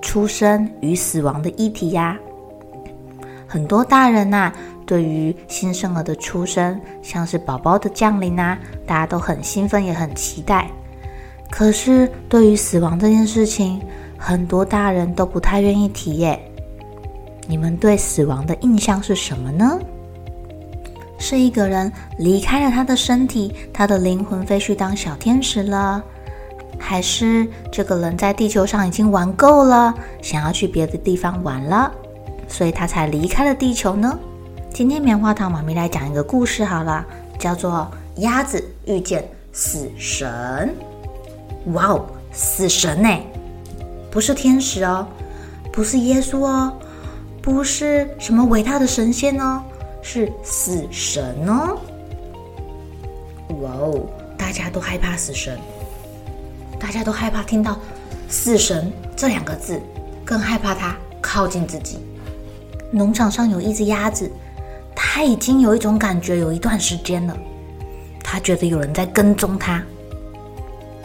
[0.00, 2.18] 出生与死亡的议题呀？
[3.46, 4.52] 很多大人呐，
[4.86, 10.70] 对于新生儿的出生，像是宝宝的降临呐，大家都很兴奋，也很期待。
[11.50, 13.80] 可是对于死亡这件事情，
[14.16, 16.40] 很多大人都不太愿意提耶。
[17.48, 19.78] 你们对死亡的印象是什么呢？
[21.18, 26.02] 是一个人离开了他的身体，他的灵魂飞去当小天使了，
[26.80, 31.92] 还是这个人在地球上已经玩够了，想要去别的地方玩了，
[32.48, 34.18] 所以他才离开了地球呢？
[34.72, 37.04] 今天棉花糖妈咪来讲一个故事好了，
[37.38, 37.86] 叫做
[38.22, 40.74] 《鸭子遇见死神》。
[41.72, 43.08] 哇哦，死神呢？
[44.10, 45.06] 不是天使哦，
[45.70, 46.72] 不是耶稣哦，
[47.42, 49.62] 不是什么伟大的神仙哦。
[50.02, 51.78] 是死神哦！
[53.60, 54.00] 哇哦，
[54.38, 55.58] 大家都害怕死神，
[56.80, 57.78] 大家都害怕听到
[58.26, 59.80] “死神”这两个字，
[60.24, 61.98] 更害怕他靠近自己。
[62.90, 64.28] 农场上有一只鸭子，
[64.96, 67.36] 它已经有一种感觉，有一段时间了，
[68.24, 69.80] 它觉得有人在跟踪它。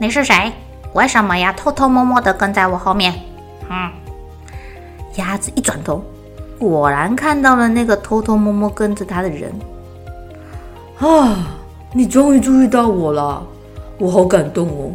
[0.00, 0.50] 你是谁？
[0.94, 3.14] 为什么要偷偷摸摸的跟在我后面？
[3.68, 3.90] 嗯，
[5.16, 6.02] 鸭子一转头。
[6.58, 9.52] 果然看到了那个偷偷摸摸跟着它的人
[10.98, 11.54] 啊！
[11.92, 13.46] 你终于注意到我了，
[13.98, 14.92] 我好感动哦！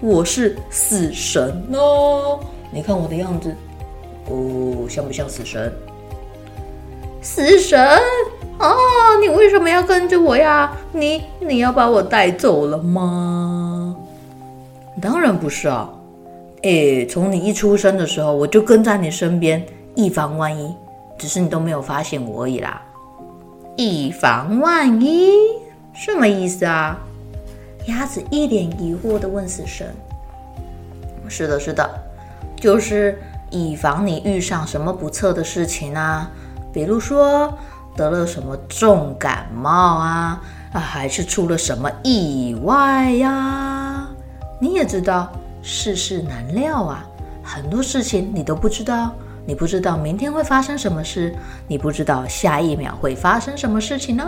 [0.00, 2.38] 我是死神哦！
[2.70, 3.54] 你看我的样子，
[4.28, 5.72] 哦，像不像死神？
[7.20, 7.78] 死神
[8.58, 8.70] 啊！
[9.20, 10.72] 你为什么要跟着我呀？
[10.92, 13.96] 你你要把我带走了吗？
[15.00, 15.90] 当然不是啊！
[16.62, 19.64] 诶，从你一出生的时候，我就跟在你身边，
[19.94, 20.74] 以防万一。
[21.16, 22.80] 只是你都没有发现我而已啦，
[23.76, 25.32] 以防万一，
[25.92, 26.96] 什么意思啊？
[27.88, 29.92] 鸭子一脸疑惑地问死神
[31.28, 31.88] ：“是的，是的，
[32.56, 36.30] 就是以防你遇上什么不测的事情啊，
[36.72, 37.52] 比如说
[37.96, 40.40] 得了什么重感冒啊，
[40.72, 44.06] 啊，还是出了什么意外呀？
[44.60, 45.32] 你也知道
[45.62, 47.04] 世事难料啊，
[47.42, 49.10] 很多事情你都不知道。”
[49.48, 51.34] 你不知道明天会发生什么事，
[51.66, 54.22] 你不知道下一秒会发生什么事情呢？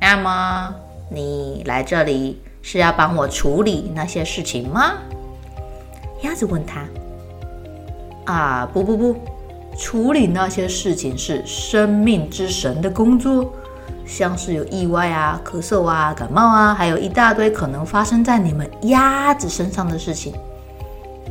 [0.00, 0.74] 那么
[1.12, 4.94] 你来这里是要帮我处理那些事情吗？
[6.22, 6.84] 鸭子问他。
[8.24, 9.16] 啊，不不不，
[9.76, 13.52] 处理那些事情是生命之神的工作，
[14.06, 20.32] 像是有意外啊、咳嗽啊、感冒啊，还有一大堆可能发生在你们鸭子身上的事情。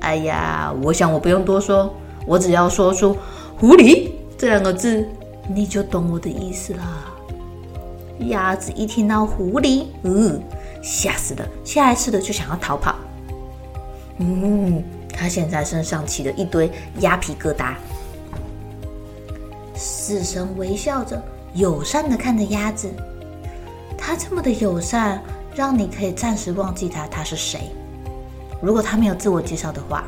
[0.00, 1.92] 哎呀，我想我不用多说。
[2.24, 3.16] 我只要说出
[3.56, 5.06] “狐狸”这两个字，
[5.48, 6.82] 你就懂我的意思了。
[8.20, 10.40] 鸭子一听到“狐狸”，嗯，
[10.82, 12.94] 吓死了，下意识的就想要逃跑。
[14.18, 14.82] 嗯，
[15.12, 17.74] 他现在身上起了一堆鸭皮疙瘩。
[19.74, 21.22] 死神微笑着，
[21.54, 22.90] 友善的看着鸭子。
[23.96, 25.22] 他这么的友善，
[25.54, 27.70] 让你可以暂时忘记他他是谁。
[28.62, 30.04] 如果他没有自我介绍的话，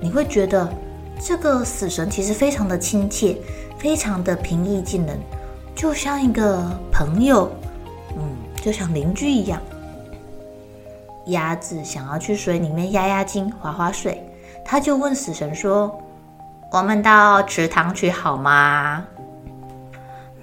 [0.00, 0.72] 你会觉得。
[1.20, 3.36] 这个死神其实非常的亲切，
[3.76, 5.18] 非常的平易近人，
[5.78, 6.60] 就像一个
[6.90, 7.48] 朋友，
[8.16, 9.62] 嗯，就像邻居一样。
[11.26, 14.20] 鸭子想要去水里面压压惊、划划水，
[14.64, 15.96] 他就问死神说
[16.72, 19.06] ：“我们到池塘去好吗？”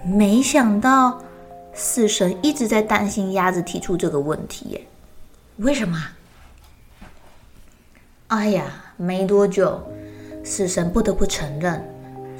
[0.07, 1.19] 没想到
[1.73, 4.81] 死神一直在担心鸭子提出这个问题耶，
[5.57, 6.01] 为什么？
[8.27, 8.63] 哎呀，
[8.95, 9.83] 没多久。
[10.45, 11.83] 死神不得不承认，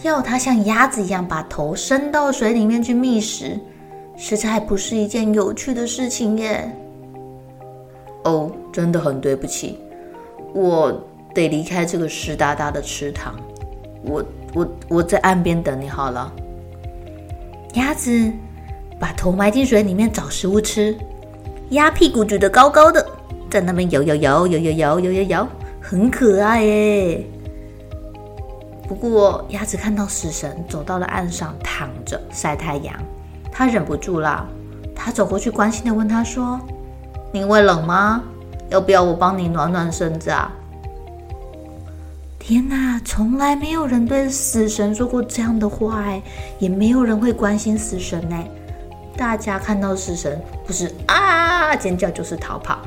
[0.04, 3.60] 要它像鸭子一样把头伸到水里面去觅食，
[4.16, 6.70] 实在不是一件有趣的事情耶。
[8.24, 9.80] 哦，真的很对不起，
[10.54, 10.92] 我
[11.34, 13.36] 得离开这个湿哒哒的池塘，
[14.04, 16.32] 我我我在岸边等你好了。
[17.74, 18.32] 鸭子
[19.00, 20.96] 把头埋进水里面找食物吃，
[21.70, 23.06] 鸭屁股举得高高的，
[23.50, 25.48] 在那边摇摇摇摇摇摇摇摇摇，
[25.82, 27.26] 很可爱耶。
[28.88, 32.96] 不过鸭子看到死神走到了岸上躺着晒太阳，
[33.52, 34.48] 它忍不住了，
[34.96, 36.60] 它走过去关心地问他说
[37.34, 38.22] ：“你会冷吗？
[38.70, 40.52] 要不要我帮你暖暖身子啊？”
[42.38, 46.22] 天哪，从来没有人对死神说过这样的话哎，
[46.60, 48.48] 也没有人会关心死神哎。
[49.18, 52.78] 大家看到死神，不是啊尖叫，就是逃跑。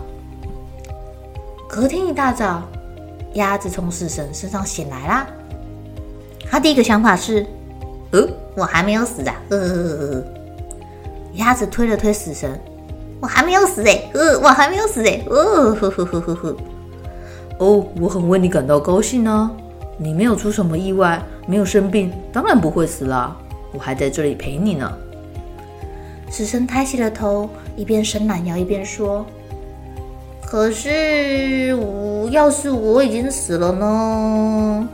[1.68, 2.62] 隔天一大早，
[3.34, 5.26] 鸭子从死神身上醒来啦。
[6.50, 7.46] 他第一个想法是：
[8.12, 9.34] 呃，我还没有死啊。
[9.50, 10.24] 呃，呃，
[11.34, 12.58] 鸭子推了推死神，
[13.20, 16.56] 我还没有死哎，呃，我还没有死哎，呃，呵呵呵呵呵。
[17.58, 19.50] 哦，我很为你感到高兴呢。
[20.00, 23.36] 你没有出什么意外，没有生病，当然不会死啦。
[23.72, 24.90] 我还在这里陪你呢。
[26.30, 29.26] 死神抬起了头，一边伸懒腰一边说
[30.46, 34.88] ：“可是我要是我已经死了呢？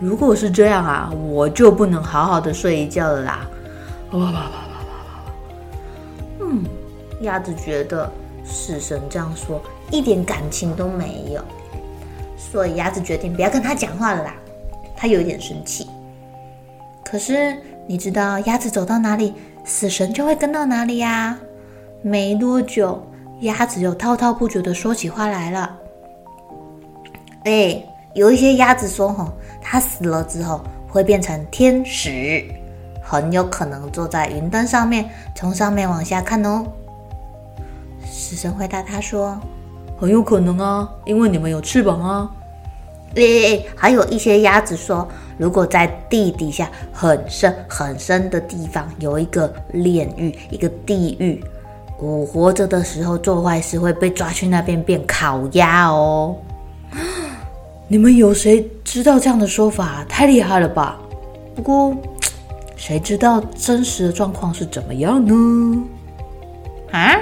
[0.00, 3.48] 如果是这样啊，我就不能好好的睡一觉了啦。”
[4.12, 5.32] 哇哇哇哇哇哇！
[6.40, 6.64] 嗯，
[7.20, 8.10] 鸭子觉得
[8.44, 9.60] 死神这样说。
[9.90, 11.44] 一点感情都没有，
[12.36, 14.34] 所以鸭子决定不要跟他讲话了啦。
[14.96, 15.88] 他有一点生气。
[17.04, 17.56] 可是
[17.86, 21.38] 你知道鸭子走到哪里，死神就会跟到哪里呀？
[22.02, 23.06] 没多久，
[23.40, 25.76] 鸭子又滔滔不绝的说起话来了。
[27.44, 32.44] 哎，有一些鸭子说，吼，它死了之后会变成天使，
[33.02, 36.64] 很有可能坐在云端上面，从上面往下看哦。
[38.04, 39.38] 死神回答他说。
[39.98, 42.30] 很有可能啊，因为你们有翅膀啊。
[43.14, 51.42] 诶，还有一些鸭子说，如果在地底下很深很深的地方有一个炼狱，一个地狱，
[51.98, 56.36] 我活着的时候做坏事会被抓去那边变烤鸭哦。
[57.86, 60.04] 你们有谁知道这样的说法？
[60.08, 60.98] 太厉害了吧！
[61.54, 61.94] 不过，
[62.76, 65.84] 谁知道真实的状况是怎么样呢？
[66.92, 67.18] 啊，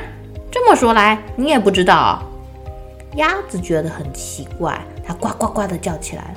[0.53, 2.23] 这么说来，你也不知道。
[3.17, 6.33] 鸭子觉得很奇怪，它呱呱呱的叫起来。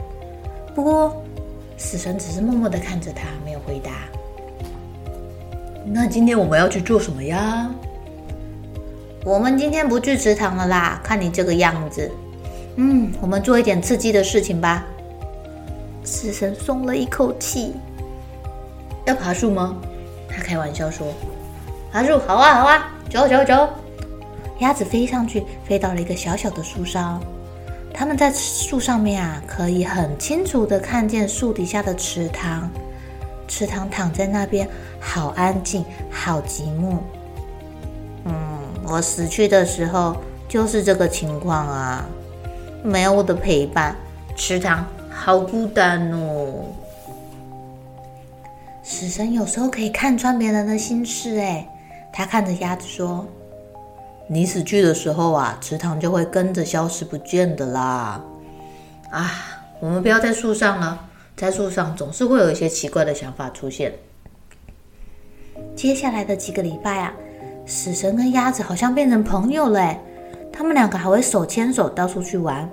[0.74, 1.24] 不过，
[1.78, 3.92] 死神只是默默的看着它，没有回答。
[5.86, 7.70] 那今天我们要去做什么呀？
[9.24, 12.12] 我们今天不去池塘了啦，看你这个样子。
[12.76, 14.86] 嗯，我们做一点刺激的事情吧。
[16.04, 17.74] 死神松了一口气。
[19.06, 19.76] 要爬树吗？
[20.30, 21.08] 他开玩笑说。
[21.92, 23.70] 爬树，好啊，好啊，走走走。
[24.60, 27.20] 鸭子飞上去，飞到了一个小小的树梢。
[27.94, 32.70] 他们在树上面啊，可以很清楚地看见树底下的池塘。
[33.48, 34.68] 池塘躺在那边，
[35.00, 36.98] 好安静，好寂寞。
[38.26, 38.34] 嗯，
[38.86, 40.18] 我死去的时候
[40.50, 42.06] 就是这个情况啊，
[42.86, 43.96] 没有我的陪伴，
[44.36, 46.66] 池塘好孤单哦。
[48.84, 51.68] 死神有时候可以看穿别人的心事，哎，
[52.14, 53.26] 他看着鸭子说。
[54.28, 58.24] 你死去的时候啊，池塘就会跟着消失不见的啦。
[59.10, 59.32] 啊，
[59.80, 63.94] 我们不要在树上了，在树上总是会有一些奇怪的想法出现。
[65.76, 67.14] 接下来的几个礼拜啊，
[67.66, 69.96] 死神跟鸭子好像变成朋友了，
[70.52, 72.68] 他们两个还会手牵手到处去玩。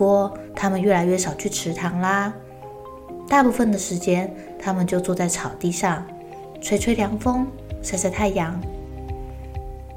[0.00, 2.32] 不过，他们越来越少去池塘啦，
[3.28, 6.02] 大部分的时间，他们就坐在草地上，
[6.58, 7.46] 吹吹凉风，
[7.82, 8.58] 晒晒太阳。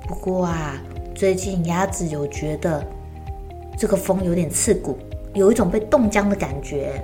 [0.05, 0.73] 不过啊，
[1.15, 2.85] 最近鸭子有觉得
[3.77, 4.99] 这个风有点刺骨，
[5.33, 7.01] 有一种被冻僵的感觉。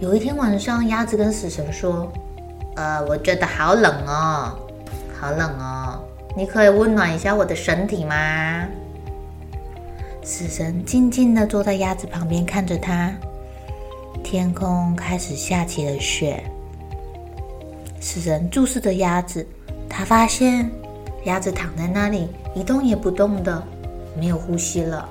[0.00, 2.10] 有一天晚上，鸭子跟死神说
[2.76, 4.58] ：“呃，我觉得好冷哦，
[5.20, 6.02] 好冷哦，
[6.34, 8.66] 你可以温暖一下我的身体吗？”
[10.22, 13.12] 死神静静地坐在鸭子旁边看着它。
[14.22, 16.42] 天空开始下起了雪。
[18.00, 19.46] 死神注视着鸭子，
[19.88, 20.70] 他发现。
[21.24, 23.62] 鸭子躺在那里一动也不动的，
[24.18, 25.08] 没有呼吸了。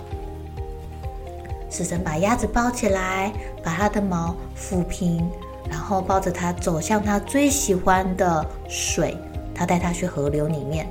[1.70, 3.32] 死神把鸭子抱起来，
[3.64, 5.26] 把它的毛抚平，
[5.70, 9.16] 然后抱着它走向他最喜欢的水。
[9.56, 10.86] 他带它去河流里面。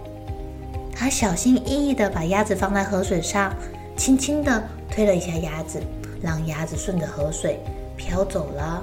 [0.95, 3.53] 他小心翼翼地把鸭子放在河水上，
[4.00, 5.78] 轻轻地推了一下鸭子，
[6.23, 7.61] 让鸭子顺着河水
[7.99, 8.83] 飘走了。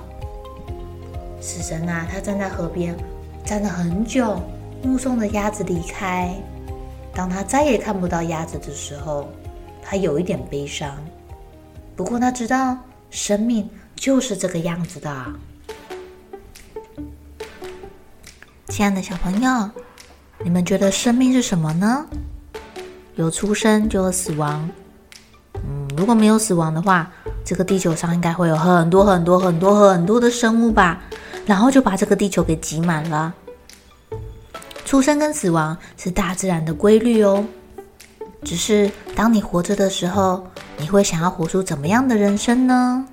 [1.41, 2.95] 死神啊，他站在河边，
[3.43, 4.39] 站了很久。
[4.83, 6.31] 目送着鸭子离开，
[7.15, 9.27] 当他再也看不到鸭子的时候，
[9.81, 10.95] 他有一点悲伤。
[11.95, 12.77] 不过他知道
[13.09, 15.25] 生命就是这个样子的。
[18.67, 19.71] 亲爱的小朋友，
[20.43, 22.05] 你们觉得生命是什么呢？
[23.15, 24.69] 有出生就有死亡。
[25.97, 27.11] 如果没有死亡的话，
[27.43, 31.01] 这个地球上应该会有很多很多很多很多的生物吧？
[31.45, 33.33] 然后就把这个地球给挤满了。
[34.85, 37.43] 出生跟死亡是大自然的规律哦。
[38.43, 40.45] 只是当你活着的时候，
[40.77, 43.03] 你会想要活出怎么样的人生呢？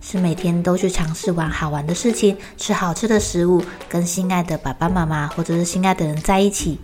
[0.00, 6.78] 是每天都去尝试玩好玩的事情，吃好吃的食物，跟心爱的爸爸妈妈或者是心爱的人在一起，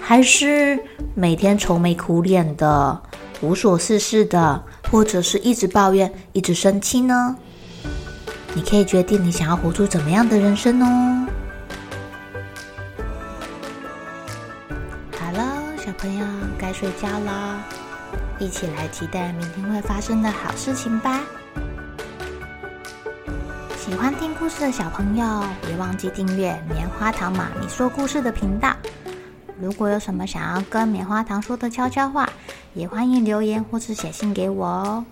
[0.00, 0.76] 还是
[1.14, 3.00] 每天愁眉苦脸的，
[3.42, 7.36] 无所事事的，或者是一直抱怨、一直生气呢？
[8.54, 11.26] 你可以决定你想要活出怎么样的人生哦。
[15.18, 16.24] 好了，小朋友
[16.56, 17.60] 该睡觉了，
[18.38, 21.20] 一起来期待明天会发生的好事情吧。
[23.76, 28.72] 喜欢听故事的小朋友，别忘记订阅棉花糖妈咪说故事的频道。
[29.60, 32.28] 如果有什么想要跟棉花糖说的悄悄话，
[32.74, 35.04] 也欢迎留言或是写信给我哦。